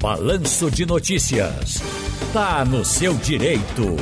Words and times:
Balanço 0.00 0.70
de 0.70 0.86
Notícias. 0.86 1.82
Tá 2.32 2.64
no 2.64 2.84
seu 2.84 3.14
direito. 3.14 3.96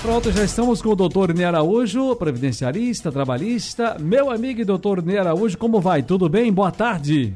Pronto, 0.00 0.30
já 0.30 0.44
estamos 0.44 0.80
com 0.80 0.90
o 0.90 0.94
doutor 0.94 1.34
Ney 1.34 1.44
Araújo, 1.44 2.14
previdenciarista, 2.14 3.10
trabalhista. 3.10 3.96
Meu 3.98 4.30
amigo 4.30 4.60
e 4.60 4.64
doutor 4.64 5.02
Ney 5.02 5.18
Araújo, 5.18 5.58
como 5.58 5.80
vai? 5.80 6.04
Tudo 6.04 6.28
bem? 6.28 6.52
Boa 6.52 6.70
tarde. 6.70 7.34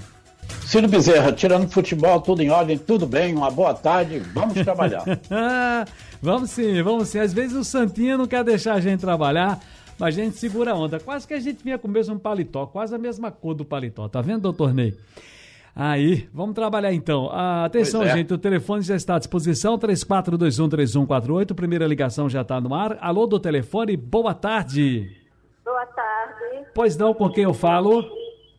Ciro 0.64 0.86
Bezerra, 0.86 1.32
tirando 1.32 1.68
futebol, 1.68 2.20
tudo 2.20 2.40
em 2.40 2.50
ordem, 2.50 2.78
tudo 2.78 3.04
bem, 3.04 3.34
uma 3.34 3.50
boa 3.50 3.74
tarde, 3.74 4.20
vamos 4.32 4.54
trabalhar. 4.54 5.02
vamos 6.22 6.50
sim, 6.50 6.80
vamos 6.84 7.08
sim. 7.08 7.18
Às 7.18 7.32
vezes 7.32 7.56
o 7.56 7.64
Santinha 7.64 8.16
não 8.16 8.28
quer 8.28 8.44
deixar 8.44 8.74
a 8.74 8.80
gente 8.80 9.00
trabalhar, 9.00 9.60
mas 9.98 10.16
a 10.16 10.22
gente 10.22 10.36
segura 10.36 10.70
a 10.70 10.74
onda. 10.76 11.00
Quase 11.00 11.26
que 11.26 11.34
a 11.34 11.40
gente 11.40 11.64
vinha 11.64 11.78
com 11.78 11.88
o 11.88 11.90
mesmo 11.90 12.16
paletó, 12.16 12.64
quase 12.64 12.94
a 12.94 12.98
mesma 12.98 13.32
cor 13.32 13.54
do 13.54 13.64
paletó, 13.64 14.08
tá 14.08 14.20
vendo, 14.20 14.42
doutor 14.42 14.72
Ney? 14.72 14.94
Aí, 15.78 16.26
vamos 16.32 16.54
trabalhar 16.54 16.90
então. 16.94 17.28
Ah, 17.30 17.66
atenção, 17.66 18.02
é. 18.02 18.08
gente, 18.08 18.32
o 18.32 18.38
telefone 18.38 18.80
já 18.80 18.96
está 18.96 19.16
à 19.16 19.18
disposição, 19.18 19.78
34213148, 19.78 21.54
primeira 21.54 21.86
ligação 21.86 22.30
já 22.30 22.40
está 22.40 22.58
no 22.58 22.74
ar. 22.74 22.96
Alô 22.98 23.26
do 23.26 23.38
telefone, 23.38 23.94
boa 23.94 24.32
tarde. 24.32 25.06
Boa 25.62 25.84
tarde. 25.84 26.66
Pois 26.74 26.96
não, 26.96 27.12
com 27.12 27.28
quem 27.28 27.44
eu 27.44 27.52
falo? 27.52 28.02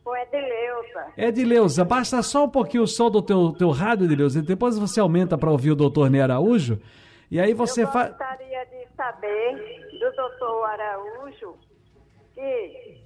Com 0.04 0.16
Edileuza. 0.16 1.12
Edileuza, 1.16 1.84
basta 1.84 2.22
só 2.22 2.44
um 2.44 2.48
pouquinho 2.48 2.84
o 2.84 2.86
som 2.86 3.10
do 3.10 3.20
teu, 3.20 3.50
teu 3.50 3.70
rádio, 3.70 4.04
Edileuza, 4.04 4.38
e 4.38 4.42
depois 4.42 4.78
você 4.78 5.00
aumenta 5.00 5.36
para 5.36 5.50
ouvir 5.50 5.72
o 5.72 5.76
doutor 5.76 6.08
Ney 6.08 6.20
Araújo, 6.20 6.80
e 7.28 7.40
aí 7.40 7.52
você 7.52 7.84
faz... 7.84 8.12
Eu 8.12 8.16
gostaria 8.16 8.64
fa... 8.64 8.76
de 8.76 8.94
saber 8.94 9.90
do 9.90 10.12
doutor 10.14 10.66
Araújo 10.66 11.56
que 12.32 13.02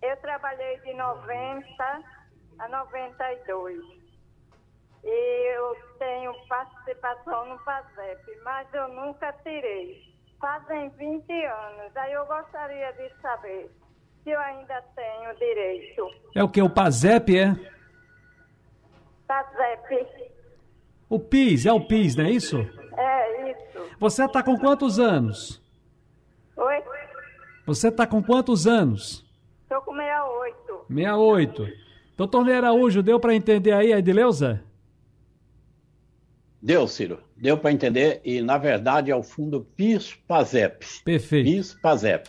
eu 0.00 0.16
trabalhei 0.18 0.78
de 0.84 0.94
90 0.94 2.17
a 2.58 2.68
92. 2.68 3.98
E 5.04 5.54
eu 5.56 5.76
tenho 5.98 6.34
participação 6.48 7.46
no 7.46 7.58
PASEP, 7.60 8.40
mas 8.44 8.66
eu 8.74 8.88
nunca 8.88 9.32
tirei. 9.44 10.12
Fazem 10.40 10.88
20 10.90 11.32
anos. 11.44 11.96
Aí 11.96 12.12
eu 12.12 12.26
gostaria 12.26 12.92
de 12.92 13.10
saber 13.20 13.70
se 14.22 14.30
eu 14.30 14.40
ainda 14.40 14.82
tenho 14.94 15.34
direito. 15.36 16.10
É 16.34 16.42
o 16.42 16.48
que? 16.48 16.60
O 16.60 16.70
PASEP, 16.70 17.38
é? 17.38 17.54
PASEP. 19.26 20.30
O 21.08 21.18
PIS, 21.18 21.64
é 21.64 21.72
o 21.72 21.86
PIS, 21.86 22.16
não 22.16 22.26
é 22.26 22.30
isso? 22.30 22.58
É, 22.96 23.50
isso. 23.50 23.96
Você 23.98 24.24
está 24.24 24.42
com 24.42 24.58
quantos 24.58 24.98
anos? 24.98 25.62
Oi? 26.56 26.82
Você 27.66 27.88
está 27.88 28.06
com 28.06 28.22
quantos 28.22 28.66
anos? 28.66 29.24
Estou 29.62 29.80
com 29.82 29.94
68. 29.94 30.86
68. 30.88 31.87
Doutor 32.18 32.44
Ney 32.44 32.56
Araújo, 32.56 33.00
deu 33.00 33.18
para 33.20 33.32
entender 33.32 33.70
aí 33.70 33.92
a 33.92 34.00
Edileuza? 34.00 34.60
Deu, 36.60 36.88
Ciro. 36.88 37.20
Deu 37.36 37.56
para 37.56 37.70
entender 37.70 38.20
e, 38.24 38.42
na 38.42 38.58
verdade, 38.58 39.12
é 39.12 39.14
o 39.14 39.22
fundo 39.22 39.64
PIS-PASEP. 39.76 40.84
Perfeito. 41.04 41.44
PIS-PASEP. 41.44 42.28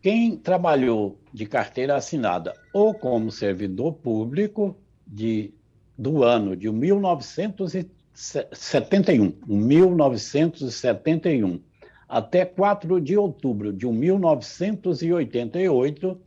Quem 0.00 0.36
trabalhou 0.36 1.18
de 1.32 1.46
carteira 1.46 1.96
assinada 1.96 2.54
ou 2.72 2.94
como 2.94 3.32
servidor 3.32 3.94
público 3.94 4.78
de, 5.04 5.52
do 5.98 6.22
ano 6.22 6.54
de 6.54 6.70
1971, 6.70 9.34
1971 9.48 11.60
até 12.08 12.44
4 12.44 13.00
de 13.00 13.16
outubro 13.16 13.72
de 13.72 13.84
1988, 13.84 16.20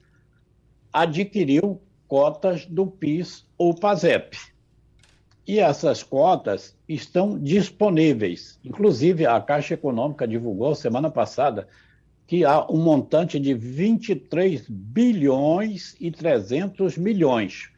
adquiriu 0.92 1.82
cotas 2.08 2.66
do 2.66 2.88
PIS 2.88 3.46
ou 3.58 3.74
PASEP. 3.74 4.38
E 5.48 5.60
essas 5.60 6.04
cotas 6.04 6.76
estão 6.88 7.40
disponíveis. 7.40 8.60
Inclusive, 8.64 9.26
a 9.26 9.40
Caixa 9.40 9.76
Econômica 9.76 10.28
divulgou 10.28 10.76
semana 10.76 11.10
passada 11.10 11.68
que 12.26 12.44
há 12.44 12.66
um 12.70 12.78
montante 12.78 13.40
de 13.40 13.54
23 13.54 14.66
bilhões 14.68 15.96
e 16.00 16.12
300 16.12 16.98
milhões 16.98 17.70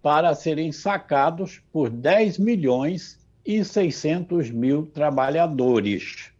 para 0.00 0.34
serem 0.34 0.70
sacados 0.70 1.60
por 1.72 1.90
10 1.90 2.38
milhões 2.38 3.18
e 3.44 3.64
600 3.64 4.50
mil 4.50 4.86
trabalhadores. 4.86 6.33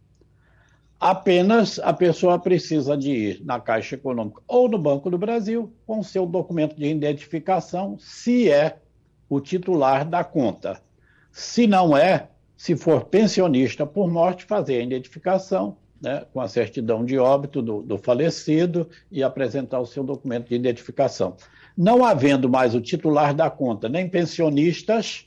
Apenas 1.05 1.79
a 1.81 1.93
pessoa 1.93 2.39
precisa 2.39 2.97
de 2.97 3.11
ir 3.11 3.45
na 3.45 3.61
Caixa 3.61 3.95
Econômica 3.95 4.41
ou 4.49 4.71
no 4.71 4.79
Banco 4.79 5.11
do 5.11 5.19
Brasil 5.19 5.71
com 5.87 6.03
seu 6.03 6.25
documento 6.25 6.75
de 6.77 6.87
identificação, 6.87 7.99
se 7.99 8.51
é 8.51 8.79
o 9.29 9.39
titular 9.39 10.09
da 10.09 10.25
conta. 10.25 10.81
Se 11.31 11.67
não 11.67 11.95
é, 11.95 12.29
se 12.57 12.75
for 12.75 13.05
pensionista 13.05 13.85
por 13.85 14.11
morte, 14.11 14.47
fazer 14.47 14.79
a 14.79 14.83
identificação 14.83 15.77
né, 16.01 16.25
com 16.33 16.41
a 16.41 16.49
certidão 16.49 17.05
de 17.05 17.19
óbito 17.19 17.61
do, 17.61 17.83
do 17.83 17.99
falecido 17.99 18.89
e 19.13 19.23
apresentar 19.23 19.81
o 19.81 19.87
seu 19.87 20.03
documento 20.03 20.49
de 20.49 20.55
identificação. 20.55 21.37
Não 21.77 22.03
havendo 22.03 22.49
mais 22.49 22.75
o 22.75 22.81
titular 22.81 23.35
da 23.35 23.51
conta 23.51 23.91
nem 23.91 24.09
pensionistas, 24.09 25.27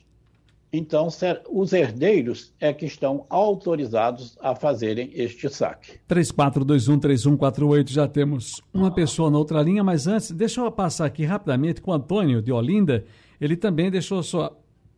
então, 0.72 1.08
os 1.50 1.72
herdeiros 1.72 2.52
é 2.60 2.72
que 2.74 2.84
estão 2.84 3.24
autorizados 3.30 4.36
a 4.40 4.54
fazerem 4.54 5.10
este 5.14 5.48
saque. 5.48 5.98
34213148, 6.08 7.90
já 7.90 8.06
temos 8.06 8.62
uma 8.72 8.90
pessoa 8.90 9.30
na 9.30 9.38
outra 9.38 9.62
linha, 9.62 9.82
mas 9.82 10.06
antes, 10.06 10.30
deixa 10.30 10.60
eu 10.60 10.70
passar 10.70 11.06
aqui 11.06 11.24
rapidamente 11.24 11.80
com 11.80 11.90
o 11.90 11.94
Antônio 11.94 12.42
de 12.42 12.52
Olinda. 12.52 13.04
Ele 13.40 13.56
também 13.56 13.90
deixou 13.90 14.22
sua 14.22 14.54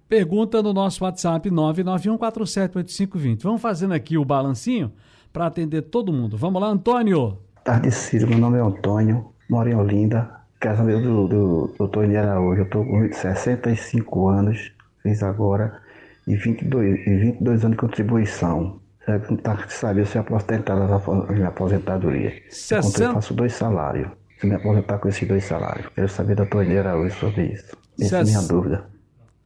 pergunta 0.08 0.60
no 0.60 0.72
nosso 0.72 1.04
WhatsApp 1.04 1.48
991478520. 1.48 3.42
Vamos 3.44 3.62
fazendo 3.62 3.94
aqui 3.94 4.18
o 4.18 4.24
balancinho 4.24 4.92
para 5.32 5.46
atender 5.46 5.82
todo 5.82 6.12
mundo. 6.12 6.36
Vamos 6.36 6.60
lá, 6.60 6.68
Antônio. 6.68 7.38
Tarde, 7.62 7.92
Ciro. 7.92 8.26
Meu 8.26 8.38
nome 8.38 8.58
é 8.58 8.60
Antônio, 8.60 9.32
moro 9.48 9.68
em 9.68 9.76
Olinda. 9.76 10.40
Casa 10.58 10.82
do, 10.82 11.00
do, 11.00 11.28
do 11.28 11.74
doutor 11.78 12.04
Araújo. 12.16 12.62
Eu 12.62 12.64
estou 12.64 12.84
com 12.84 13.12
65 13.12 14.28
anos 14.28 14.72
fez 15.02 15.22
agora 15.22 15.80
e 16.26 16.36
22, 16.36 17.06
e 17.06 17.16
22 17.16 17.64
anos 17.64 17.76
de 17.76 17.80
contribuição. 17.80 18.80
Não 19.06 19.36
está 19.36 19.58
sabendo 19.68 20.06
se 20.06 20.18
aposentada 20.18 20.86
na 20.86 21.32
minha 21.32 21.48
aposentadoria. 21.48 22.42
60... 22.48 23.02
Eu 23.02 23.14
faço 23.14 23.34
dois 23.34 23.52
salários. 23.52 24.08
Se 24.38 24.46
me 24.46 24.54
aposentar 24.54 24.98
com 24.98 25.08
esses 25.08 25.26
dois 25.26 25.44
salários. 25.44 25.88
Quero 25.94 26.08
saber 26.08 26.36
da 26.36 26.46
torneira 26.46 26.96
hoje 26.96 27.18
sobre 27.18 27.46
isso. 27.46 27.76
Essa 28.00 28.18
é 28.18 28.20
a 28.20 28.24
minha 28.24 28.42
dúvida. 28.42 28.84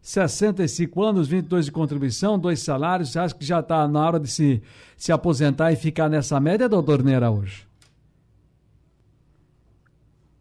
65 0.03 1.03
anos, 1.03 1.29
22 1.29 1.65
de 1.65 1.73
contribuição, 1.73 2.39
dois 2.39 2.61
salários. 2.61 3.13
Você 3.13 3.19
acha 3.19 3.35
que 3.35 3.45
já 3.45 3.61
está 3.61 3.89
na 3.89 4.07
hora 4.07 4.21
de 4.21 4.29
se, 4.29 4.63
se 4.99 5.11
aposentar 5.11 5.73
e 5.73 5.77
ficar 5.77 6.11
nessa 6.11 6.39
média, 6.39 6.69
doutor 6.69 7.03
Neira, 7.03 7.31
hoje? 7.31 7.67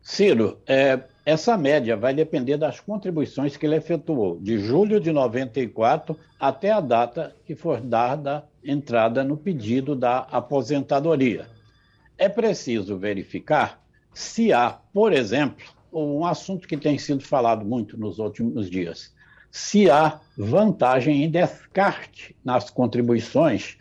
Ciro, 0.01 0.57
é, 0.67 0.99
essa 1.25 1.57
média 1.57 1.95
vai 1.95 2.13
depender 2.13 2.57
das 2.57 2.81
contribuições 2.81 3.55
que 3.55 3.65
ele 3.65 3.77
efetuou, 3.77 4.37
de 4.39 4.59
julho 4.59 4.99
de 4.99 5.11
94 5.11 6.17
até 6.37 6.71
a 6.71 6.81
data 6.81 7.33
que 7.45 7.55
for 7.55 7.79
dada 7.79 8.45
entrada 8.63 9.23
no 9.23 9.37
pedido 9.37 9.95
da 9.95 10.19
aposentadoria. 10.19 11.47
É 12.17 12.27
preciso 12.27 12.97
verificar 12.97 13.81
se 14.13 14.51
há, 14.51 14.77
por 14.93 15.13
exemplo, 15.13 15.65
um 15.93 16.25
assunto 16.25 16.67
que 16.67 16.75
tem 16.75 16.97
sido 16.97 17.23
falado 17.23 17.65
muito 17.65 17.97
nos 17.97 18.19
últimos 18.19 18.69
dias, 18.69 19.13
se 19.49 19.89
há 19.89 20.19
vantagem 20.37 21.23
em 21.23 21.29
descarte 21.29 22.35
nas 22.43 22.69
contribuições 22.69 23.77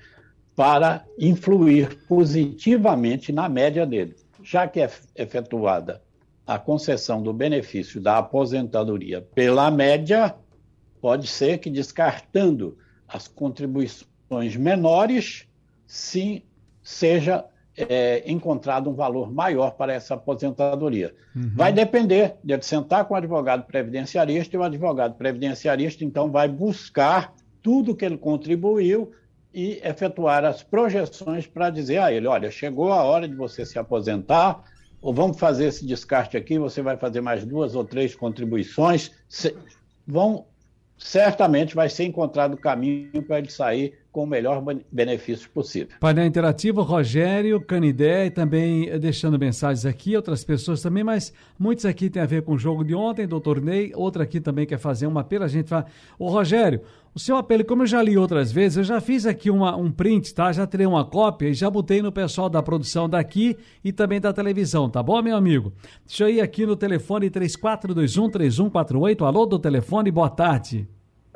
para 0.54 1.04
influir 1.18 2.04
positivamente 2.06 3.32
na 3.32 3.48
média 3.48 3.84
dele, 3.86 4.14
já 4.42 4.68
que 4.68 4.80
é 4.80 4.90
efetuada 5.16 6.00
a 6.46 6.58
concessão 6.58 7.22
do 7.22 7.32
benefício 7.32 8.00
da 8.00 8.18
aposentadoria 8.18 9.20
pela 9.34 9.70
média, 9.70 10.34
pode 11.00 11.26
ser 11.26 11.58
que 11.58 11.70
descartando 11.70 12.76
as 13.06 13.28
contribuições 13.28 14.56
menores, 14.56 15.46
sim, 15.86 16.42
seja 16.82 17.44
é, 17.76 18.22
encontrado 18.26 18.90
um 18.90 18.94
valor 18.94 19.32
maior 19.32 19.72
para 19.72 19.92
essa 19.92 20.14
aposentadoria. 20.14 21.14
Uhum. 21.34 21.52
Vai 21.54 21.72
depender 21.72 22.36
de 22.42 22.60
sentar 22.62 23.04
com 23.04 23.14
o 23.14 23.16
advogado 23.16 23.64
previdenciarista 23.64 24.56
e 24.56 24.58
o 24.58 24.62
advogado 24.62 25.14
previdenciarista, 25.14 26.04
então, 26.04 26.30
vai 26.30 26.48
buscar 26.48 27.32
tudo 27.62 27.94
que 27.94 28.04
ele 28.04 28.18
contribuiu 28.18 29.12
e 29.54 29.80
efetuar 29.84 30.44
as 30.44 30.62
projeções 30.62 31.46
para 31.46 31.70
dizer 31.70 31.98
a 31.98 32.12
ele: 32.12 32.26
olha, 32.26 32.50
chegou 32.50 32.92
a 32.92 33.02
hora 33.02 33.28
de 33.28 33.34
você 33.34 33.64
se 33.64 33.78
aposentar, 33.78 34.64
ou 35.02 35.12
vamos 35.12 35.38
fazer 35.38 35.66
esse 35.66 35.84
descarte 35.84 36.36
aqui, 36.36 36.58
você 36.58 36.80
vai 36.80 36.96
fazer 36.96 37.20
mais 37.20 37.44
duas 37.44 37.74
ou 37.74 37.84
três 37.84 38.14
contribuições, 38.14 39.10
vão 40.06 40.46
certamente 40.96 41.74
vai 41.74 41.88
ser 41.88 42.04
encontrado 42.04 42.54
o 42.54 42.56
caminho 42.56 43.22
para 43.24 43.38
ele 43.40 43.50
sair 43.50 43.98
com 44.12 44.24
o 44.24 44.26
melhor 44.26 44.62
benefício 44.92 45.48
possível. 45.48 45.88
Painel 45.98 46.26
interativo, 46.26 46.82
Rogério, 46.82 47.58
Canidé, 47.62 48.26
e 48.26 48.30
também 48.30 48.90
eh, 48.90 48.98
deixando 48.98 49.38
mensagens 49.38 49.86
aqui, 49.86 50.14
outras 50.14 50.44
pessoas 50.44 50.82
também, 50.82 51.02
mas 51.02 51.32
muitos 51.58 51.86
aqui 51.86 52.10
têm 52.10 52.22
a 52.22 52.26
ver 52.26 52.42
com 52.42 52.52
o 52.52 52.58
jogo 52.58 52.84
de 52.84 52.94
ontem, 52.94 53.26
doutor 53.26 53.58
Ney, 53.58 53.90
outra 53.94 54.24
aqui 54.24 54.38
também 54.38 54.66
quer 54.66 54.78
fazer 54.78 55.06
um 55.06 55.18
apelo, 55.18 55.44
a 55.44 55.48
gente 55.48 55.70
fala, 55.70 55.86
ô 56.18 56.28
Rogério, 56.28 56.82
o 57.14 57.18
seu 57.18 57.36
apelo, 57.36 57.64
como 57.64 57.82
eu 57.82 57.86
já 57.86 58.02
li 58.02 58.18
outras 58.18 58.52
vezes, 58.52 58.76
eu 58.76 58.84
já 58.84 59.00
fiz 59.00 59.24
aqui 59.24 59.50
uma, 59.50 59.74
um 59.76 59.90
print, 59.90 60.34
tá? 60.34 60.52
Já 60.52 60.66
tirei 60.66 60.86
uma 60.86 61.06
cópia 61.06 61.48
e 61.48 61.54
já 61.54 61.70
botei 61.70 62.02
no 62.02 62.12
pessoal 62.12 62.50
da 62.50 62.62
produção 62.62 63.08
daqui 63.08 63.56
e 63.82 63.92
também 63.92 64.20
da 64.20 64.30
televisão, 64.32 64.90
tá 64.90 65.02
bom, 65.02 65.22
meu 65.22 65.36
amigo? 65.36 65.72
Deixa 66.06 66.24
eu 66.24 66.28
ir 66.28 66.42
aqui 66.42 66.66
no 66.66 66.76
telefone 66.76 67.30
3421-3148. 67.30 69.26
Alô 69.26 69.46
do 69.46 69.58
telefone, 69.58 70.10
boa 70.10 70.28
tarde. 70.28 70.86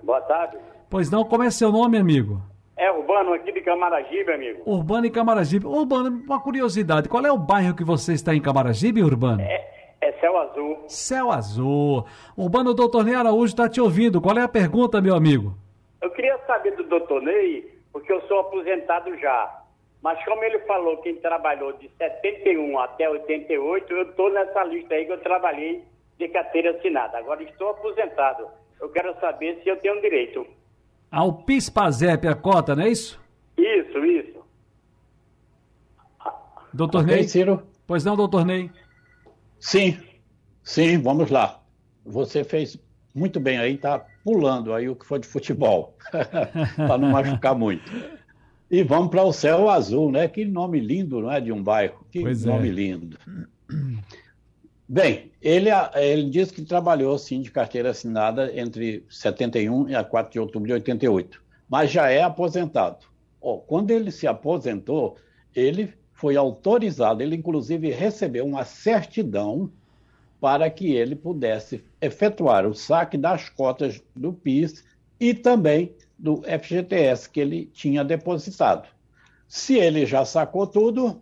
Boa 0.03 0.21
tarde. 0.21 0.59
Pois 0.91 1.11
não, 1.11 1.25
como 1.25 1.43
é 1.43 1.51
seu 1.51 1.73
nome, 1.73 1.97
amigo? 1.97 2.43
É 2.77 2.91
Urbano 2.93 3.33
aqui 3.33 3.53
de 3.53 3.63
Camaragibe, 3.63 4.33
amigo. 4.33 4.63
Urbano 4.67 5.07
e 5.07 5.11
Camaragibe. 5.11 5.67
Urbano, 5.67 6.23
uma 6.27 6.41
curiosidade, 6.41 7.09
qual 7.09 7.25
é 7.25 7.33
o 7.33 7.39
bairro 7.39 7.75
que 7.75 7.83
você 7.83 8.13
está 8.13 8.35
em 8.35 8.43
Camaragibe, 8.43 9.03
Urbano? 9.03 9.41
É, 9.41 9.67
é 10.03 10.13
Céu 10.21 10.37
Azul. 10.37 10.85
Céu 10.87 11.31
Azul. 11.31 12.05
Urbano, 12.37 12.71
o 12.71 12.75
doutor 12.75 13.03
Ney 13.03 13.15
Araújo 13.15 13.47
está 13.47 13.67
te 13.67 13.81
ouvindo. 13.81 14.21
Qual 14.21 14.37
é 14.37 14.43
a 14.43 14.49
pergunta, 14.49 15.01
meu 15.01 15.15
amigo? 15.15 15.55
Eu 16.03 16.11
queria 16.11 16.37
saber 16.47 16.77
do 16.77 16.85
doutor 16.85 17.23
Ney, 17.23 17.67
porque 17.91 18.13
eu 18.13 18.21
sou 18.29 18.41
aposentado 18.41 19.17
já. 19.19 19.63
Mas 20.03 20.23
como 20.27 20.45
ele 20.45 20.59
falou 20.61 20.99
que 20.99 21.15
trabalhou 21.15 21.73
de 21.73 21.91
71 21.97 22.79
até 22.79 23.09
88, 23.09 23.91
eu 23.91 24.03
estou 24.03 24.31
nessa 24.31 24.63
lista 24.65 24.95
aí 24.95 25.07
que 25.07 25.13
eu 25.13 25.21
trabalhei 25.21 25.83
de 26.19 26.29
carteira 26.29 26.73
assinada. 26.73 27.17
Agora 27.17 27.43
estou 27.43 27.71
aposentado. 27.71 28.47
Eu 28.79 28.91
quero 28.91 29.19
saber 29.19 29.61
se 29.63 29.69
eu 29.71 29.79
tenho 29.79 29.99
direito. 30.03 30.47
Ao 31.11 31.33
PIS-PASEP, 31.33 32.27
a 32.27 32.35
cota, 32.35 32.75
não 32.75 32.85
é 32.85 32.91
isso? 32.91 33.21
Isso, 33.57 33.99
isso. 34.05 34.39
Doutor 36.73 37.03
okay, 37.03 37.17
Ney? 37.17 37.29
Ciro? 37.29 37.63
Pois 37.87 38.05
não, 38.05 38.17
doutor 38.17 38.45
Ney? 38.45 38.71
Sim, 39.59 39.99
sim, 40.63 40.99
vamos 40.99 41.31
lá. 41.31 41.63
Você 42.05 42.45
fez 42.45 42.79
muito 43.15 43.41
bem 43.41 43.59
aí, 43.59 43.79
tá 43.79 44.05
pulando 44.25 44.75
aí 44.75 44.89
o 44.89 44.95
que 44.95 45.07
foi 45.07 45.19
de 45.19 45.27
futebol, 45.27 45.97
para 46.77 46.99
não 46.99 47.09
machucar 47.11 47.55
muito. 47.55 47.91
E 48.71 48.83
vamos 48.83 49.11
para 49.11 49.23
o 49.23 49.33
céu 49.33 49.71
azul, 49.71 50.11
né? 50.11 50.27
Que 50.29 50.45
nome 50.45 50.81
lindo, 50.81 51.21
não 51.21 51.31
é? 51.31 51.41
De 51.41 51.53
um 51.53 51.63
bairro. 51.63 52.05
Que 52.11 52.21
pois 52.21 52.45
é. 52.45 52.49
nome 52.49 52.69
é. 52.69 52.73
lindo. 52.73 53.19
Bem, 54.89 55.33
ele, 55.43 55.69
ele 55.95 56.31
disse 56.31 56.53
que 56.53 56.63
trabalhou, 56.63 57.19
sim, 57.19 57.43
de 57.43 57.51
carteira 57.51 57.91
assinada 57.91 58.57
entre 58.57 59.05
71 59.11 59.89
e 59.89 59.97
a 59.97 60.05
4 60.05 60.33
de 60.33 60.39
outubro 60.39 60.69
de 60.69 60.75
88, 60.75 61.43
mas 61.69 61.91
já 61.91 62.09
é 62.09 62.23
aposentado. 62.23 63.05
Oh, 63.41 63.59
quando 63.59 63.91
ele 63.91 64.13
se 64.13 64.29
aposentou, 64.29 65.17
ele 65.55 65.93
foi 66.13 66.37
autorizado, 66.37 67.21
ele 67.21 67.35
inclusive 67.35 67.91
recebeu 67.91 68.47
uma 68.47 68.65
certidão 68.65 69.71
para 70.41 70.71
que 70.71 70.93
ele 70.95 71.17
pudesse 71.17 71.85
efetuar 72.01 72.65
o 72.65 72.75
saque 72.75 73.19
das 73.19 73.49
cotas 73.49 74.01
do 74.15 74.33
PIS 74.33 74.85
e 75.19 75.35
também 75.35 75.95
do 76.17 76.43
FGTS 76.43 77.29
que 77.29 77.41
ele 77.41 77.67
tinha 77.67 78.05
depositado. 78.05 78.89
Se 79.49 79.77
ele 79.77 80.07
já 80.07 80.25
sacou 80.25 80.67
tudo, 80.67 81.21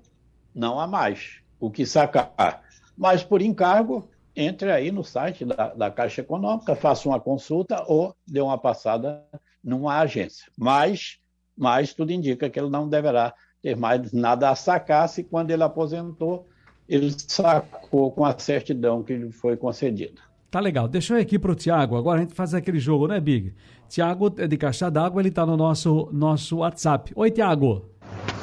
não 0.55 0.78
há 0.78 0.87
mais 0.87 1.40
o 1.58 1.70
que 1.70 1.87
sacar. 1.87 2.63
Mas 2.96 3.23
por 3.23 3.43
encargo, 3.43 4.08
entre 4.37 4.70
aí 4.70 4.91
no 4.91 5.05
site 5.05 5.44
da, 5.44 5.75
da 5.75 5.91
Caixa 5.91 6.20
Econômica, 6.20 6.75
faça 6.75 7.08
uma 7.08 7.20
consulta 7.20 7.85
ou 7.87 8.14
dê 8.26 8.41
uma 8.41 8.58
passada 8.58 9.25
numa 9.62 9.99
agência. 9.99 10.46
Mas, 10.56 11.19
mas 11.56 11.94
tudo 11.94 12.12
indica 12.12 12.49
que 12.50 12.58
ele 12.58 12.70
não 12.70 12.88
deverá 12.88 13.35
ter 13.62 13.76
mais 13.76 14.12
nada 14.12 14.50
a 14.50 14.55
sacar 14.55 15.08
se 15.08 15.25
quando 15.25 15.50
ele 15.50 15.62
aposentou 15.62 16.46
ele 16.88 17.14
sacou 17.17 18.11
com 18.11 18.25
a 18.25 18.38
certidão 18.38 19.02
que 19.02 19.14
lhe 19.14 19.32
foi 19.32 19.56
concedida. 19.56 20.20
Tá 20.50 20.61
legal. 20.61 20.87
Deixa 20.87 21.14
eu 21.14 21.19
ir 21.19 21.23
aqui 21.23 21.38
para 21.38 21.50
o 21.50 21.55
Tiago. 21.55 21.96
Agora 21.96 22.19
a 22.19 22.23
gente 22.23 22.35
faz 22.35 22.55
aquele 22.55 22.79
jogo, 22.79 23.08
né, 23.08 23.19
Big? 23.19 23.55
Tiago 23.88 24.32
é 24.38 24.46
de 24.46 24.56
Caixa 24.56 24.91
d'Água, 24.91 25.20
ele 25.20 25.29
está 25.29 25.44
no 25.44 25.56
nosso, 25.56 26.08
nosso 26.12 26.58
WhatsApp. 26.58 27.12
Oi, 27.17 27.31
Tiago. 27.31 27.87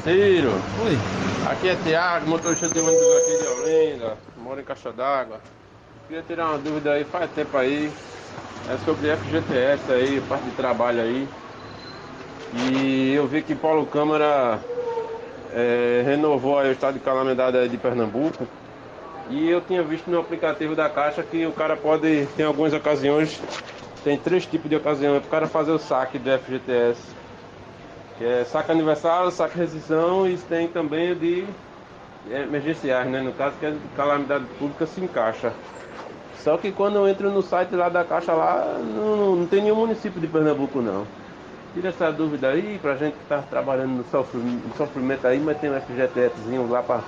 Ciro. 0.04 0.50
Oi. 0.50 0.98
Aqui 1.50 1.70
é 1.70 1.76
Tiago, 1.78 2.30
motorista 2.30 2.68
de 2.68 2.80
ônibus 2.80 3.02
aqui 3.02 3.38
de 3.38 3.48
Olinda, 3.48 4.18
moro 4.52 4.60
em 4.60 4.66
Caixa 4.66 4.92
d'Água. 4.92 5.40
Queria 6.08 6.24
tirar 6.24 6.50
uma 6.50 6.58
dúvida 6.58 6.92
aí, 6.92 7.06
faz 7.06 7.32
tempo 7.32 7.56
aí. 7.56 7.90
É 8.68 8.78
sobre 8.80 9.16
FGTS 9.16 9.90
aí, 9.90 10.20
parte 10.28 10.44
de 10.44 10.52
trabalho 10.52 11.02
aí. 11.02 11.28
E 12.54 13.14
eu 13.14 13.26
vi 13.28 13.42
que 13.42 13.56
Paulo 13.56 13.86
Câmara 13.86 14.60
é, 15.54 16.04
renovou 16.06 16.58
o 16.58 16.70
estado 16.70 16.96
de 16.96 17.00
calamidade 17.00 17.70
de 17.70 17.78
Pernambuco. 17.78 18.46
E 19.30 19.50
eu 19.50 19.62
tinha 19.62 19.82
visto 19.84 20.12
no 20.12 20.20
aplicativo 20.20 20.76
da 20.76 20.90
Caixa 20.90 21.24
que 21.24 21.46
o 21.46 21.54
cara 21.54 21.78
pode, 21.78 22.28
tem 22.36 22.46
algumas 22.46 22.74
ocasiões, 22.74 23.42
tem 24.04 24.18
três 24.18 24.46
tipos 24.46 24.70
de 24.70 24.76
ocasiões 24.76 25.20
para 25.20 25.28
o 25.28 25.32
cara 25.32 25.48
fazer 25.48 25.72
o 25.72 25.80
saque 25.80 26.20
do 26.20 26.30
FGTS. 26.30 27.02
Que 28.18 28.26
é 28.26 28.44
saque 28.44 28.70
aniversário, 28.70 29.32
saque 29.32 29.58
rescisão 29.58 30.28
e 30.28 30.36
tem 30.38 30.68
também 30.68 31.16
de 31.16 31.48
emergenciais, 32.30 33.10
né? 33.10 33.22
No 33.22 33.32
caso 33.34 33.56
que 33.60 33.66
é 33.66 33.72
de 33.72 33.80
calamidade 33.96 34.46
pública 34.60 34.86
se 34.86 35.02
encaixa. 35.02 35.54
Só 36.44 36.58
que 36.58 36.72
quando 36.72 36.96
eu 36.96 37.08
entro 37.08 37.30
no 37.30 37.42
site 37.42 37.76
lá 37.76 37.88
da 37.88 38.04
Caixa 38.04 38.34
lá, 38.34 38.80
não, 38.80 39.36
não 39.36 39.46
tem 39.46 39.62
nenhum 39.62 39.76
município 39.76 40.20
de 40.20 40.28
Pernambuco 40.28 40.82
não. 40.82 41.06
Tira 41.74 41.90
essa 41.90 42.12
dúvida 42.12 42.50
aí, 42.50 42.80
pra 42.82 42.96
gente 42.96 43.14
que 43.14 43.26
tá 43.30 43.44
trabalhando 43.44 43.92
no 43.92 44.04
sofrimento, 44.06 44.68
no 44.68 44.76
sofrimento 44.76 45.26
aí, 45.26 45.40
mas 45.40 45.60
tem 45.60 45.70
um 45.70 45.80
FGTSzinho 45.80 46.68
lá 46.68 46.82
pra, 46.82 47.02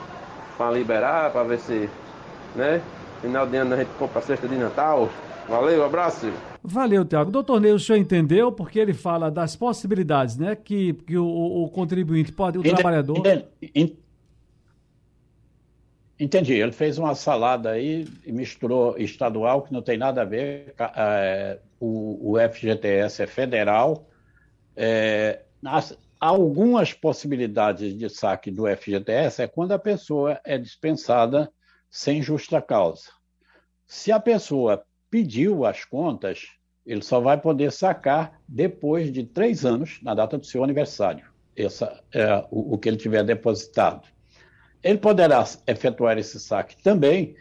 pra 0.56 0.72
liberar, 0.72 1.32
pra 1.32 1.44
ver 1.44 1.60
se, 1.60 1.90
né? 2.56 2.82
Final 3.22 3.48
de 3.48 3.58
ano 3.58 3.74
a 3.74 3.78
gente 3.78 3.90
compra 3.98 4.20
a 4.20 4.22
cesta 4.22 4.48
de 4.48 4.56
Natal. 4.56 5.10
Valeu, 5.50 5.84
abraço. 5.84 6.32
Valeu, 6.64 7.04
Tiago. 7.04 7.32
Doutor 7.32 7.60
Ney, 7.60 7.74
o 7.74 7.80
senhor 7.80 7.98
entendeu? 7.98 8.52
Porque 8.52 8.80
ele 8.80 8.94
fala 8.94 9.30
das 9.30 9.56
possibilidades, 9.56 10.38
né? 10.38 10.56
Que, 10.56 10.94
que 10.94 11.18
o, 11.18 11.26
o 11.26 11.70
contribuinte 11.70 12.32
pode, 12.32 12.58
o 12.58 12.62
entendi, 12.62 12.76
trabalhador. 12.76 13.18
Entendi, 13.18 13.98
entendi, 16.20 16.54
Ele 16.54 16.72
fez 16.72 16.98
uma 16.98 17.16
salada 17.16 17.72
aí 17.72 18.08
e 18.26 18.32
misturou 18.32 18.98
estadual, 18.98 19.62
que 19.64 19.74
não 19.74 19.82
tem 19.82 19.98
nada 19.98 20.22
a 20.22 20.26
ver. 20.26 20.74
É, 20.96 21.60
o, 21.80 22.34
o 22.34 22.50
FGTS 22.50 23.24
é 23.24 23.28
federal 23.28 24.08
é, 24.76 25.42
as, 25.66 25.98
algumas 26.20 26.94
possibilidades 26.94 27.98
de 27.98 28.10
saque 28.10 28.50
do 28.50 28.66
FGTS 28.66 29.44
é 29.44 29.48
quando 29.48 29.72
a 29.72 29.80
pessoa 29.80 30.40
é 30.44 30.58
dispensada 30.58 31.52
sem 31.90 32.22
justa 32.22 32.62
causa. 32.62 33.10
Se 33.86 34.12
a 34.12 34.20
pessoa 34.20 34.84
pediu 35.10 35.66
as 35.66 35.86
contas, 35.86 36.48
ele 36.86 37.02
só 37.02 37.20
vai 37.20 37.40
poder 37.40 37.72
sacar 37.72 38.40
depois 38.48 39.12
de 39.12 39.24
três 39.24 39.64
anos, 39.64 40.00
na 40.02 40.16
data 40.16 40.38
do 40.38 40.46
seu 40.46 40.64
aniversário. 40.64 41.26
Essa 41.56 42.02
é 42.12 42.44
o, 42.50 42.74
o 42.74 42.78
que 42.78 42.90
ele 42.90 42.98
tiver 42.98 43.24
depositado. 43.24 44.08
Ele 44.84 44.98
poderá 44.98 45.46
efetuar 45.66 46.18
esse 46.18 46.40
saque 46.40 46.76
também 46.84 47.36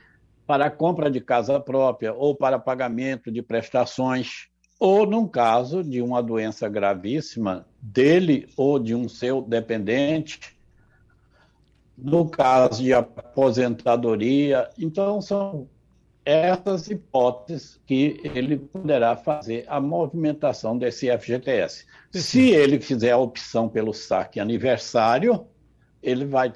para 0.46 0.66
a 0.66 0.70
compra 0.70 1.10
de 1.10 1.20
casa 1.20 1.58
própria 1.58 2.12
ou 2.12 2.34
para 2.34 2.58
pagamento 2.58 3.30
de 3.30 3.42
prestações 3.42 4.48
ou 4.78 5.06
num 5.06 5.28
caso 5.28 5.82
de 5.82 6.02
uma 6.02 6.22
doença 6.22 6.68
gravíssima 6.68 7.66
dele 7.80 8.48
ou 8.56 8.78
de 8.78 8.94
um 8.94 9.08
seu 9.08 9.40
dependente, 9.40 10.40
no 11.96 12.28
caso 12.28 12.82
de 12.82 12.92
aposentadoria. 12.92 14.68
Então, 14.76 15.20
são 15.20 15.68
essas 16.24 16.88
hipóteses 16.88 17.80
que 17.86 18.20
ele 18.34 18.58
poderá 18.58 19.16
fazer 19.16 19.64
a 19.68 19.80
movimentação 19.80 20.76
desse 20.76 21.06
FGTS. 21.16 21.86
Se 22.10 22.50
ele 22.50 22.80
fizer 22.80 23.12
a 23.12 23.18
opção 23.18 23.68
pelo 23.68 23.92
saque 23.92 24.40
aniversário, 24.40 25.46
ele 26.02 26.24
vai 26.24 26.52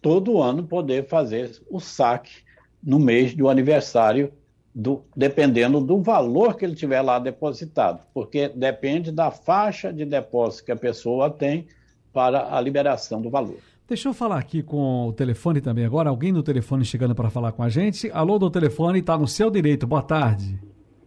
todo 0.00 0.42
ano 0.42 0.62
poder 0.64 1.06
fazer 1.06 1.50
o 1.70 1.80
saque 1.80 2.42
no 2.82 2.98
mês 2.98 3.34
do 3.34 3.48
aniversário 3.48 4.32
do, 4.74 5.04
dependendo 5.16 5.80
do 5.80 6.00
valor 6.00 6.56
que 6.56 6.64
ele 6.64 6.74
tiver 6.74 7.02
lá 7.02 7.18
depositado, 7.18 8.02
porque 8.14 8.48
depende 8.48 9.10
da 9.10 9.30
faixa 9.30 9.92
de 9.92 10.04
depósito 10.04 10.64
que 10.64 10.72
a 10.72 10.76
pessoa 10.76 11.28
tem 11.28 11.66
para 12.12 12.56
a 12.56 12.60
liberação 12.60 13.20
do 13.20 13.30
valor. 13.30 13.56
Deixa 13.86 14.08
eu 14.08 14.14
falar 14.14 14.38
aqui 14.38 14.62
com 14.62 15.08
o 15.08 15.12
telefone 15.12 15.60
também 15.60 15.84
agora. 15.84 16.08
Alguém 16.08 16.30
no 16.30 16.44
telefone 16.44 16.84
chegando 16.84 17.12
para 17.12 17.28
falar 17.28 17.50
com 17.50 17.62
a 17.62 17.68
gente. 17.68 18.08
Alô 18.12 18.38
do 18.38 18.48
telefone, 18.48 19.00
está 19.00 19.18
no 19.18 19.26
seu 19.26 19.50
direito. 19.50 19.84
Boa 19.84 20.02
tarde. 20.02 20.60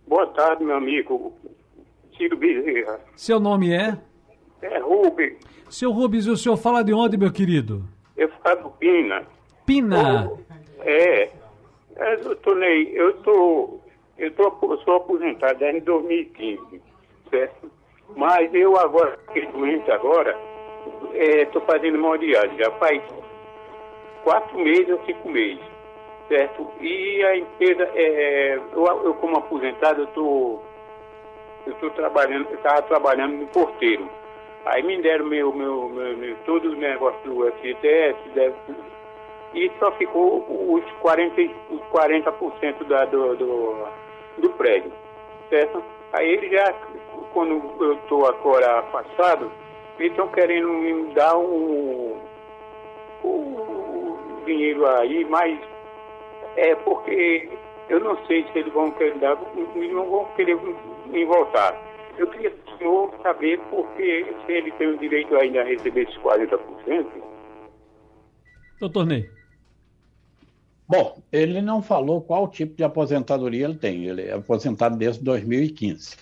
Boa 0.05 0.27
tarde, 0.27 0.65
meu 0.65 0.75
amigo. 0.75 1.33
Ciro 2.17 2.37
Bezerra. 2.37 2.99
Seu 3.15 3.39
nome 3.39 3.71
é? 3.71 3.97
É 4.61 4.79
Rubens. 4.79 5.37
Seu 5.69 5.91
Rubens, 5.91 6.27
o 6.27 6.35
senhor 6.35 6.57
fala 6.57 6.83
de 6.83 6.93
onde, 6.93 7.17
meu 7.17 7.31
querido? 7.31 7.87
Eu 8.15 8.29
falo 8.43 8.71
Pina. 8.79 9.25
Pina? 9.65 10.31
É. 10.81 11.29
É, 11.95 12.17
doutor 12.17 12.55
Ney, 12.55 12.91
eu 12.93 13.13
tô, 13.21 13.79
eu 14.17 14.31
tô, 14.31 14.77
sou 14.83 14.95
aposentado 14.95 15.59
desde 15.59 15.81
2015, 15.81 16.81
certo? 17.29 17.71
Mas 18.15 18.53
eu 18.53 18.77
agora, 18.79 19.17
fiquei 19.27 19.45
doente 19.47 19.91
agora, 19.91 20.35
estou 21.13 21.61
é, 21.61 21.65
fazendo 21.65 21.95
hemodiálise. 21.95 22.57
Já 22.57 22.71
faz 22.71 23.01
quatro 24.23 24.57
meses 24.57 24.89
ou 24.89 25.05
cinco 25.05 25.29
meses, 25.29 25.63
certo? 26.27 26.67
E 26.81 27.23
a 27.23 27.37
empresa, 27.37 27.89
é, 27.93 28.55
eu, 28.55 28.85
eu 29.03 29.13
como 29.15 29.37
aposentado, 29.37 30.01
eu 30.01 30.07
tô, 30.07 30.59
eu 31.67 31.73
tô 31.75 31.89
trabalhando, 31.91 32.47
eu 32.49 32.55
estava 32.55 32.81
trabalhando 32.83 33.37
no 33.37 33.47
porteiro. 33.47 34.09
Aí 34.65 34.81
me 34.81 35.01
deram 35.01 35.25
meu, 35.25 35.51
meu, 35.51 35.89
meu, 35.89 36.17
meu 36.17 36.35
todo 36.45 36.71
o 36.71 36.75
negócio 36.75 37.19
do 37.23 37.51
FGTS, 37.51 38.17
e 39.53 39.71
só 39.77 39.91
ficou 39.93 40.45
os 40.49 40.83
40%, 41.01 41.53
os 41.69 41.81
40 41.89 42.31
da, 42.85 43.05
do, 43.05 43.35
do, 43.35 43.87
do 44.37 44.49
prédio, 44.51 44.91
certo? 45.49 45.83
Aí 46.13 46.27
ele 46.27 46.49
já, 46.49 46.73
quando 47.33 47.61
eu 47.79 47.93
estou 47.93 48.25
agora 48.27 48.79
afastado, 48.79 49.51
eles 49.99 50.11
estão 50.11 50.27
querendo 50.29 50.69
me 50.69 51.13
dar 51.13 51.37
um, 51.37 52.17
um 53.23 54.17
dinheiro 54.45 54.87
aí, 54.87 55.25
mas 55.25 55.59
é 56.55 56.75
porque 56.75 57.49
eu 57.89 57.99
não 57.99 58.17
sei 58.25 58.43
se 58.51 58.59
eles 58.59 58.73
vão 58.73 58.91
querer 58.91 59.17
dar, 59.19 59.37
não 59.91 60.09
vão 60.09 60.25
querer 60.35 60.57
me 61.05 61.25
voltar. 61.25 61.79
Eu 62.17 62.27
queria 62.27 62.49
do 62.49 62.77
senhor 62.77 63.13
saber 63.21 63.59
porque 63.69 64.25
se 64.45 64.51
ele 64.51 64.71
tem 64.73 64.87
o 64.87 64.97
direito 64.97 65.35
ainda 65.35 65.61
a 65.61 65.63
receber 65.63 66.03
esses 66.03 66.17
40%. 66.17 67.05
Doutor 68.79 69.05
Ney. 69.05 69.29
Bom, 70.87 71.23
ele 71.31 71.61
não 71.61 71.81
falou 71.81 72.21
qual 72.21 72.47
tipo 72.47 72.75
de 72.75 72.83
aposentadoria 72.83 73.65
ele 73.65 73.75
tem. 73.75 74.05
Ele 74.05 74.23
é 74.23 74.33
aposentado 74.33 74.97
desde 74.97 75.23
2015. 75.23 76.15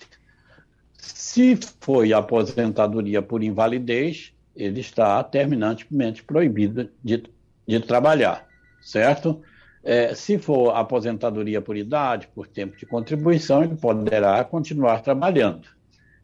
Se 0.94 1.58
foi 1.80 2.12
aposentadoria 2.12 3.20
por 3.20 3.42
invalidez, 3.42 4.32
ele 4.54 4.80
está 4.80 5.22
terminantemente 5.24 6.22
proibido 6.22 6.88
de, 7.02 7.24
de 7.66 7.80
trabalhar, 7.80 8.46
certo? 8.80 9.42
É, 9.82 10.14
se 10.14 10.38
for 10.38 10.70
aposentadoria 10.70 11.60
por 11.60 11.76
idade, 11.76 12.28
por 12.32 12.46
tempo 12.46 12.76
de 12.76 12.86
contribuição, 12.86 13.64
ele 13.64 13.74
poderá 13.74 14.44
continuar 14.44 15.02
trabalhando. 15.02 15.66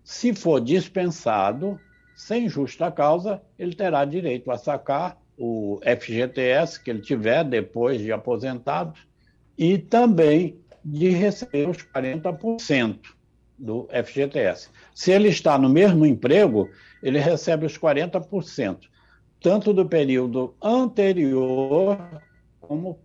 Se 0.08 0.32
for 0.32 0.58
dispensado, 0.58 1.78
sem 2.16 2.48
justa 2.48 2.90
causa, 2.90 3.42
ele 3.58 3.74
terá 3.74 4.06
direito 4.06 4.50
a 4.50 4.56
sacar 4.56 5.20
o 5.36 5.78
FGTS 5.84 6.82
que 6.82 6.88
ele 6.88 7.02
tiver 7.02 7.44
depois 7.44 8.00
de 8.00 8.10
aposentado 8.10 8.98
e 9.56 9.76
também 9.76 10.58
de 10.82 11.10
receber 11.10 11.68
os 11.68 11.76
40% 11.76 13.00
do 13.58 13.86
FGTS. 14.02 14.70
Se 14.94 15.12
ele 15.12 15.28
está 15.28 15.58
no 15.58 15.68
mesmo 15.68 16.06
emprego, 16.06 16.70
ele 17.02 17.18
recebe 17.18 17.66
os 17.66 17.76
40%, 17.76 18.88
tanto 19.42 19.74
do 19.74 19.84
período 19.84 20.54
anterior 20.62 21.98
como 22.62 22.98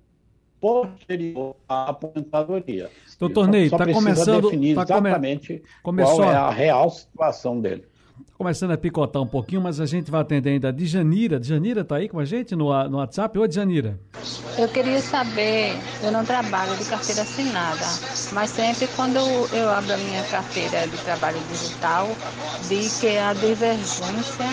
posterior 0.64 1.58
à 1.68 1.90
aposentadoria. 1.90 2.90
Doutor 3.20 3.50
Ney, 3.50 3.66
está 3.66 3.86
começando. 3.86 4.44
definir 4.44 4.76
tá 4.76 4.84
exatamente 4.84 5.62
come... 5.84 6.04
qual 6.04 6.24
é 6.24 6.36
a 6.36 6.50
real 6.50 6.90
situação 6.90 7.60
dele. 7.60 7.84
Começando 8.38 8.72
a 8.72 8.78
picotar 8.78 9.22
um 9.22 9.28
pouquinho, 9.28 9.62
mas 9.62 9.82
a 9.82 9.86
gente 9.86 10.10
vai 10.10 10.22
atender 10.22 10.52
ainda 10.52 10.72
de 10.72 10.86
Janira. 10.86 11.42
Janira 11.44 11.82
está 11.82 11.98
aí 11.98 12.08
com 12.08 12.18
a 12.18 12.24
gente 12.24 12.56
no, 12.56 12.72
no 12.88 12.98
WhatsApp? 12.98 13.38
Oi, 13.38 13.52
Janira. 13.52 14.00
Eu 14.58 14.70
queria 14.70 15.02
saber, 15.02 15.74
eu 16.02 16.12
não 16.14 16.24
trabalho 16.24 16.78
de 16.78 16.86
carteira 16.86 17.24
assinada, 17.24 17.86
mas 18.32 18.50
sempre 18.52 18.88
quando 18.96 19.18
eu 19.18 19.70
abro 19.70 19.94
a 19.94 19.98
minha 19.98 20.24
carteira 20.24 20.88
de 20.88 20.98
trabalho 21.00 21.40
digital, 21.50 22.08
diz 22.70 23.02
que 23.02 23.18
há 23.18 23.34
divergência 23.34 24.46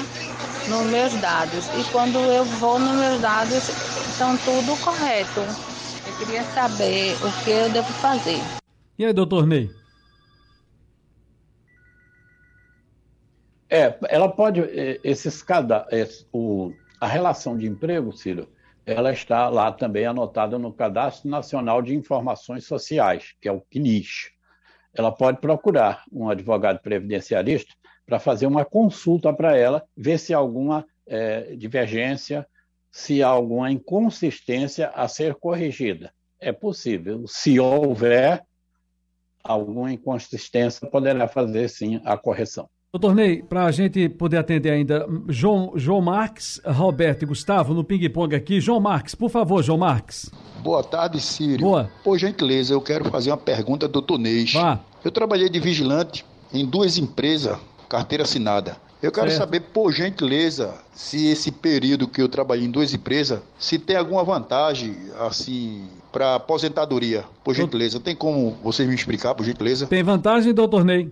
nos 0.68 0.90
meus 0.90 1.14
dados. 1.20 1.66
E 1.78 1.84
quando 1.92 2.18
eu 2.18 2.44
vou 2.44 2.80
nos 2.80 2.98
meus 2.98 3.20
dados, 3.20 3.68
estão 4.08 4.36
tudo 4.38 4.76
correto. 4.84 5.69
Eu 6.20 6.26
queria 6.26 6.44
saber 6.44 7.16
o 7.24 7.32
que 7.32 7.50
eu 7.50 7.72
devo 7.72 7.86
fazer. 7.94 8.42
E 8.98 9.06
aí, 9.06 9.12
doutor 9.14 9.46
Ney? 9.46 9.70
É, 13.70 13.98
ela 14.06 14.28
pode, 14.28 14.60
é, 14.60 15.00
esses 15.02 15.42
cada, 15.42 15.86
é, 15.90 16.06
o, 16.30 16.74
a 17.00 17.06
relação 17.06 17.56
de 17.56 17.66
emprego, 17.66 18.12
Ciro, 18.12 18.46
ela 18.84 19.10
está 19.12 19.48
lá 19.48 19.72
também 19.72 20.04
anotada 20.04 20.58
no 20.58 20.70
Cadastro 20.70 21.30
Nacional 21.30 21.80
de 21.80 21.94
Informações 21.94 22.66
Sociais, 22.66 23.34
que 23.40 23.48
é 23.48 23.52
o 23.52 23.62
CNIS. 23.72 24.30
Ela 24.92 25.10
pode 25.10 25.40
procurar 25.40 26.04
um 26.12 26.28
advogado 26.28 26.80
previdenciarista 26.80 27.74
para 28.04 28.18
fazer 28.18 28.46
uma 28.46 28.66
consulta 28.66 29.32
para 29.32 29.56
ela, 29.56 29.84
ver 29.96 30.18
se 30.18 30.34
há 30.34 30.36
alguma 30.36 30.84
é, 31.06 31.56
divergência, 31.56 32.46
se 32.90 33.22
há 33.22 33.28
alguma 33.28 33.70
inconsistência 33.70 34.88
a 34.94 35.06
ser 35.08 35.34
corrigida. 35.34 36.12
É 36.40 36.52
possível. 36.52 37.24
Se 37.26 37.60
houver 37.60 38.42
alguma 39.42 39.92
inconsistência, 39.92 40.88
poderá 40.88 41.28
fazer 41.28 41.68
sim 41.68 42.00
a 42.04 42.16
correção. 42.16 42.68
Doutor 42.92 43.14
Ney, 43.14 43.40
para 43.40 43.66
a 43.66 43.70
gente 43.70 44.08
poder 44.08 44.38
atender 44.38 44.70
ainda, 44.70 45.06
João, 45.28 45.74
João 45.76 46.00
Marques, 46.00 46.60
Roberto 46.64 47.22
e 47.22 47.26
Gustavo 47.26 47.72
no 47.72 47.84
ping-pong 47.84 48.34
aqui. 48.34 48.60
João 48.60 48.80
Marques, 48.80 49.14
por 49.14 49.30
favor, 49.30 49.62
João 49.62 49.78
Marques. 49.78 50.28
Boa 50.60 50.82
tarde, 50.82 51.20
Círio. 51.20 51.60
Boa. 51.60 51.88
Por 52.02 52.18
gentileza, 52.18 52.74
eu 52.74 52.80
quero 52.80 53.08
fazer 53.08 53.30
uma 53.30 53.36
pergunta 53.36 53.86
do 53.86 53.92
doutor 53.92 54.18
Ney. 54.18 54.44
Vá. 54.52 54.80
Eu 55.04 55.12
trabalhei 55.12 55.48
de 55.48 55.60
vigilante 55.60 56.26
em 56.52 56.66
duas 56.66 56.98
empresas, 56.98 57.56
carteira 57.88 58.24
assinada. 58.24 58.76
Eu 59.02 59.10
quero 59.10 59.28
certo. 59.28 59.40
saber, 59.40 59.60
por 59.60 59.92
gentileza, 59.92 60.74
se 60.92 61.28
esse 61.28 61.50
período 61.50 62.06
que 62.06 62.20
eu 62.20 62.28
trabalhei 62.28 62.66
em 62.66 62.70
duas 62.70 62.92
empresas, 62.92 63.40
se 63.58 63.78
tem 63.78 63.96
alguma 63.96 64.22
vantagem, 64.22 64.94
assim, 65.18 65.88
para 66.12 66.34
aposentadoria, 66.34 67.24
por 67.42 67.54
gentileza. 67.54 67.98
Tem 67.98 68.14
como 68.14 68.52
vocês 68.62 68.88
me 68.88 68.94
explicar, 68.94 69.34
por 69.34 69.44
gentileza? 69.44 69.86
Tem 69.86 70.02
vantagem, 70.02 70.52
doutor 70.52 70.84
Ney? 70.84 71.10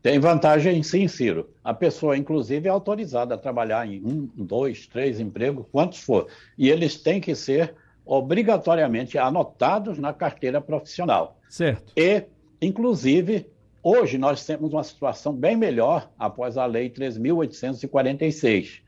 Tem 0.00 0.18
vantagem 0.18 0.82
sim, 0.82 1.08
Ciro. 1.08 1.50
A 1.62 1.74
pessoa, 1.74 2.16
inclusive, 2.16 2.68
é 2.68 2.70
autorizada 2.70 3.34
a 3.34 3.38
trabalhar 3.38 3.86
em 3.86 4.00
um, 4.02 4.30
dois, 4.34 4.86
três 4.86 5.20
empregos, 5.20 5.66
quantos 5.70 5.98
for. 5.98 6.28
E 6.56 6.70
eles 6.70 6.96
têm 6.96 7.20
que 7.20 7.34
ser 7.34 7.74
obrigatoriamente 8.06 9.18
anotados 9.18 9.98
na 9.98 10.14
carteira 10.14 10.60
profissional. 10.60 11.38
Certo. 11.50 11.92
E, 11.94 12.24
inclusive, 12.62 13.46
hoje 13.88 14.18
nós 14.18 14.44
temos 14.44 14.72
uma 14.72 14.84
situação 14.84 15.32
bem 15.32 15.56
melhor 15.56 16.10
após 16.18 16.56
a 16.56 16.66
Lei 16.66 16.90
3.846. 16.90 18.80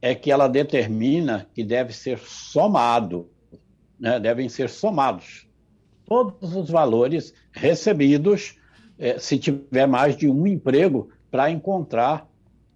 É 0.00 0.14
que 0.14 0.30
ela 0.30 0.48
determina 0.48 1.46
que 1.54 1.64
deve 1.64 1.92
ser 1.92 2.18
somado, 2.18 3.28
né? 3.98 4.20
devem 4.20 4.48
ser 4.48 4.68
somados 4.68 5.48
todos 6.08 6.56
os 6.56 6.70
valores 6.70 7.34
recebidos 7.52 8.56
é, 8.98 9.18
se 9.18 9.38
tiver 9.38 9.86
mais 9.86 10.16
de 10.16 10.28
um 10.28 10.46
emprego 10.46 11.10
para 11.30 11.50
encontrar 11.50 12.26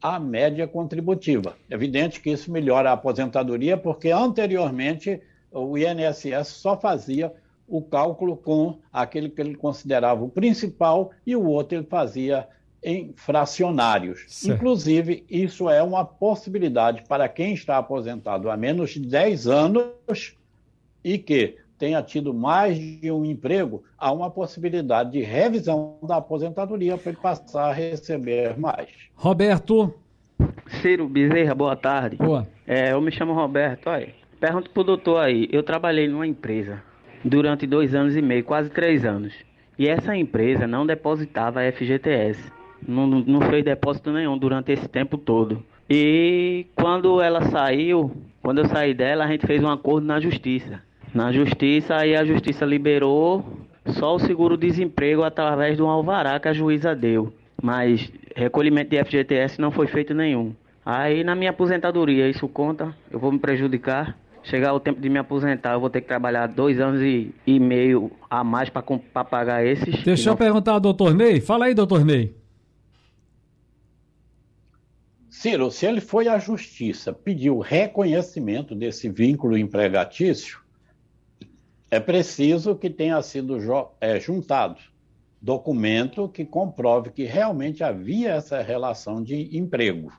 a 0.00 0.21
média 0.21 0.69
contributiva. 0.69 1.57
É 1.71 1.75
evidente 1.75 2.21
que 2.21 2.31
isso 2.31 2.52
melhora 2.52 2.91
a 2.91 2.93
aposentadoria, 2.93 3.76
porque 3.76 4.11
anteriormente 4.11 5.21
o 5.50 5.79
INSS 5.79 6.49
só 6.49 6.79
fazia 6.79 7.33
o 7.73 7.81
cálculo 7.81 8.37
com 8.37 8.79
aquele 8.93 9.31
que 9.31 9.41
ele 9.41 9.55
considerava 9.55 10.23
o 10.23 10.29
principal 10.29 11.11
e 11.26 11.35
o 11.35 11.47
outro 11.47 11.79
ele 11.79 11.87
fazia 11.87 12.47
em 12.85 13.14
fracionários. 13.17 14.26
Certo. 14.29 14.57
Inclusive, 14.57 15.25
isso 15.31 15.71
é 15.71 15.83
uma 15.83 16.05
possibilidade 16.05 17.02
para 17.09 17.26
quem 17.31 17.55
está 17.55 17.79
aposentado 17.79 18.50
há 18.50 18.59
menos 18.59 18.91
de 18.91 19.00
10 19.00 19.47
anos 19.47 20.37
e 21.02 21.17
que 21.17 21.57
tenha 21.79 22.02
tido 22.02 22.35
mais 22.35 22.79
de 22.79 23.11
um 23.11 23.25
emprego, 23.25 23.83
há 23.97 24.12
uma 24.12 24.31
possibilidade 24.31 25.12
de 25.12 25.23
revisão 25.23 25.97
da 26.07 26.17
aposentadoria 26.17 26.99
para 26.99 27.12
ele 27.12 27.21
passar 27.23 27.71
a 27.71 27.73
receber 27.73 28.59
mais. 28.59 28.88
Roberto. 29.14 29.95
Ciro 30.83 31.09
Bezerra, 31.09 31.55
boa 31.55 31.75
tarde. 31.75 32.17
Boa. 32.17 32.47
É, 32.67 32.93
eu 32.93 33.00
me 33.00 33.11
chamo 33.11 33.33
Roberto. 33.33 33.88
Olha, 33.88 34.14
pergunto 34.38 34.71
pro 34.71 34.85
doutor 34.85 35.21
aí. 35.21 35.49
Eu 35.50 35.62
trabalhei 35.62 36.07
numa 36.07 36.26
empresa 36.26 36.83
durante 37.25 37.67
dois 37.67 37.95
anos 37.95 38.17
e 38.17 38.23
meio, 38.23 38.45
quase 38.45 38.71
três 38.71 39.05
anos. 39.05 39.33
E 39.79 39.88
essa 39.88 40.17
empresa 40.17 40.67
não 40.67 40.87
depositava 40.87 41.61
FGTS. 41.73 42.52
Não, 42.87 43.07
não 43.07 43.41
fez 43.43 43.64
depósito 43.64 44.12
nenhum 44.12 44.37
durante 44.37 44.73
esse 44.73 44.88
tempo 44.88 45.17
todo. 45.17 45.62
E 45.88 46.67
quando 46.75 47.21
ela 47.21 47.43
saiu, 47.43 48.11
quando 48.43 48.59
eu 48.59 48.67
saí 48.67 48.93
dela, 48.93 49.25
a 49.25 49.29
gente 49.29 49.47
fez 49.47 49.62
um 49.62 49.69
acordo 49.69 50.07
na 50.07 50.21
justiça 50.21 50.83
na 51.14 51.31
justiça, 51.31 51.97
aí 51.97 52.17
a 52.17 52.25
justiça 52.25 52.64
liberou 52.64 53.45
só 53.87 54.14
o 54.14 54.19
seguro-desemprego 54.19 55.23
através 55.23 55.76
de 55.76 55.83
um 55.83 55.88
alvará 55.88 56.38
que 56.41 56.49
a 56.49 56.52
juíza 56.52 56.95
deu. 56.95 57.33
Mas 57.62 58.11
recolhimento 58.35 58.91
de 58.91 59.05
FGTS 59.05 59.61
não 59.61 59.71
foi 59.71 59.87
feito 59.87 60.14
nenhum. 60.14 60.55
Aí 60.85 61.23
na 61.23 61.35
minha 61.35 61.50
aposentadoria, 61.50 62.29
isso 62.29 62.49
conta? 62.49 62.95
Eu 63.11 63.19
vou 63.19 63.31
me 63.31 63.38
prejudicar? 63.38 64.17
Chegar 64.43 64.73
o 64.75 64.81
tempo 64.81 65.01
de 65.01 65.09
me 65.09 65.19
aposentar, 65.19 65.75
eu 65.75 65.81
vou 65.81 65.91
ter 65.91 66.01
que 66.01 66.09
trabalhar 66.09 66.47
dois 66.47 66.81
anos 66.81 67.01
e, 67.01 67.35
e 67.47 67.61
meio 67.61 68.11
a 68.29 68.43
mais 68.43 68.69
para 68.69 68.83
pagar 69.25 69.65
esses. 69.65 70.03
Deixa 70.05 70.31
eu 70.31 70.37
perguntar 70.37 70.73
ao 70.73 70.81
doutor 70.81 71.15
Ney. 71.15 71.41
Fala 71.41 71.67
aí, 71.67 71.75
doutor 71.75 72.05
Ney. 72.05 72.35
Ciro, 75.29 75.71
se 75.71 75.87
ele 75.87 76.01
foi 76.01 76.29
à 76.29 76.39
justiça 76.39 77.13
pedir 77.13 77.51
o 77.51 77.59
reconhecimento 77.59 78.75
desse 78.75 79.09
vínculo 79.09 79.57
empregatício, 79.57 80.61
é 81.91 81.99
preciso 81.99 82.77
que 82.77 82.89
tenha 82.89 83.21
sido 83.23 83.59
é, 84.01 84.21
juntado 84.21 84.77
documento 85.43 86.29
que 86.29 86.45
comprove 86.45 87.11
que 87.11 87.25
realmente 87.25 87.83
havia 87.83 88.31
essa 88.31 88.63
relação 88.63 89.21
de 89.21 89.57
emprego. 89.59 90.13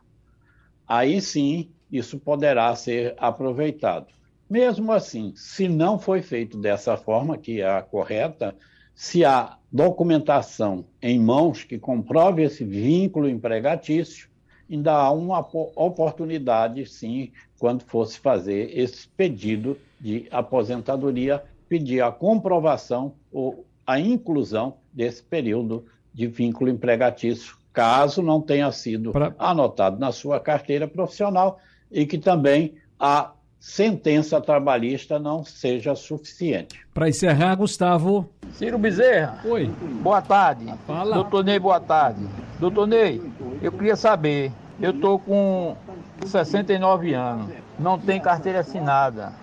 Aí 0.85 1.21
sim, 1.21 1.71
isso 1.93 2.17
poderá 2.17 2.75
ser 2.75 3.13
aproveitado. 3.19 4.07
Mesmo 4.49 4.91
assim, 4.91 5.31
se 5.35 5.69
não 5.69 5.99
foi 5.99 6.23
feito 6.23 6.57
dessa 6.57 6.97
forma, 6.97 7.37
que 7.37 7.61
é 7.61 7.69
a 7.69 7.83
correta, 7.83 8.55
se 8.95 9.23
há 9.23 9.57
documentação 9.71 10.85
em 10.99 11.19
mãos 11.19 11.63
que 11.63 11.77
comprove 11.77 12.43
esse 12.43 12.63
vínculo 12.63 13.29
empregatício, 13.29 14.27
ainda 14.69 14.91
há 14.93 15.11
uma 15.11 15.39
oportunidade, 15.39 16.85
sim, 16.87 17.31
quando 17.59 17.83
fosse 17.83 18.19
fazer 18.19 18.77
esse 18.77 19.07
pedido 19.09 19.77
de 19.99 20.27
aposentadoria, 20.31 21.43
pedir 21.69 22.01
a 22.01 22.11
comprovação 22.11 23.13
ou 23.31 23.65
a 23.85 23.99
inclusão 23.99 24.77
desse 24.91 25.21
período 25.21 25.85
de 26.13 26.27
vínculo 26.27 26.69
empregatício, 26.69 27.55
caso 27.71 28.21
não 28.21 28.41
tenha 28.41 28.71
sido 28.71 29.11
pra... 29.11 29.33
anotado 29.37 29.99
na 29.99 30.11
sua 30.11 30.39
carteira 30.39 30.87
profissional 30.87 31.59
e 31.93 32.05
que 32.05 32.17
também 32.17 32.73
a 32.99 33.31
sentença 33.59 34.41
trabalhista 34.41 35.17
não 35.17 35.45
seja 35.45 35.95
suficiente. 35.95 36.85
Para 36.93 37.07
encerrar, 37.07 37.55
Gustavo. 37.55 38.29
Ciro 38.51 38.77
Bezerra. 38.77 39.39
Oi. 39.45 39.67
Boa 40.01 40.21
tarde. 40.21 40.65
Fala. 40.85 41.15
Doutor 41.15 41.45
Ney, 41.45 41.59
boa 41.59 41.79
tarde. 41.79 42.27
Doutor 42.59 42.87
Ney, 42.87 43.21
eu 43.61 43.71
queria 43.71 43.95
saber, 43.95 44.51
eu 44.81 44.91
estou 44.91 45.17
com 45.17 45.77
69 46.25 47.13
anos, 47.13 47.53
não 47.79 47.97
tenho 47.97 48.21
carteira 48.21 48.59
assinada, 48.59 49.33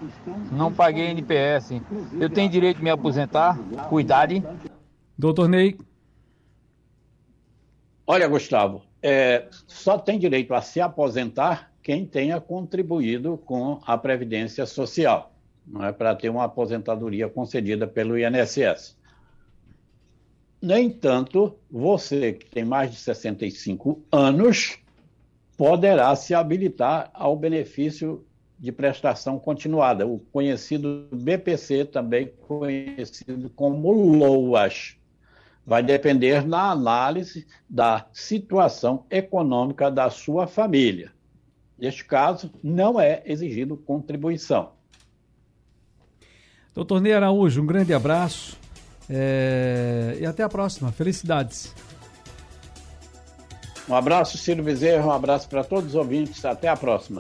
não 0.53 0.73
paguei 0.73 1.07
NPS. 1.07 1.81
Eu 2.21 2.29
tenho 2.29 2.51
direito 2.51 2.79
de 2.79 2.85
me 2.85 2.91
aposentar? 2.91 3.59
Cuidade. 3.89 4.45
Doutor 5.17 5.49
Ney. 5.49 5.79
Olha, 8.07 8.27
Gustavo, 8.27 8.83
é, 9.03 9.47
só 9.67 9.97
tem 9.97 10.19
direito 10.19 10.53
a 10.53 10.61
se 10.61 10.81
aposentar 10.81 11.70
quem 11.83 12.07
tenha 12.07 12.41
contribuído 12.41 13.39
com 13.39 13.81
a 13.87 13.97
Previdência 13.97 14.67
Social, 14.67 15.33
não 15.67 15.85
é 15.85 15.93
para 15.93 16.15
ter 16.15 16.29
uma 16.29 16.45
aposentadoria 16.45 17.29
concedida 17.29 17.87
pelo 17.87 18.19
INSS. 18.19 18.99
No 20.61 20.77
entanto, 20.77 21.57
você 21.71 22.35
que 22.35 22.47
tem 22.47 22.65
mais 22.65 22.91
de 22.91 22.99
65 22.99 24.03
anos 24.13 24.79
poderá 25.57 26.15
se 26.17 26.35
habilitar 26.35 27.11
ao 27.15 27.37
benefício 27.37 28.25
de 28.59 28.71
prestação 28.71 29.39
continuada, 29.39 30.07
o 30.07 30.19
conhecido 30.19 31.09
BPC, 31.11 31.87
também 31.87 32.31
conhecido 32.47 33.49
como 33.57 33.91
LOAS. 33.91 34.97
Vai 35.65 35.83
depender 35.83 36.43
da 36.47 36.71
análise 36.71 37.47
da 37.69 38.07
situação 38.13 39.07
econômica 39.11 39.91
da 39.91 40.11
sua 40.11 40.47
família. 40.47 41.11
Neste 41.81 42.05
caso, 42.05 42.53
não 42.63 43.01
é 43.01 43.23
exigido 43.25 43.77
contribuição. 43.77 44.73
Doutor 46.75 47.01
Ney 47.01 47.15
Araújo, 47.15 47.63
um 47.63 47.67
grande 47.67 47.95
abraço 47.95 48.57
é... 49.09 50.17
e 50.21 50.27
até 50.27 50.43
a 50.43 50.49
próxima. 50.49 50.93
Felicidades. 50.93 51.75
Um 53.89 53.95
abraço, 53.95 54.39
Ciro 54.39 54.63
Bezerra, 54.63 55.07
um 55.07 55.11
abraço 55.11 55.49
para 55.49 55.65
todos 55.65 55.91
os 55.91 55.95
ouvintes. 55.97 56.45
Até 56.45 56.69
a 56.69 56.77
próxima. 56.77 57.09